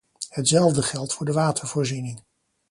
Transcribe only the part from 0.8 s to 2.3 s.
geldt voor de watervoorziening.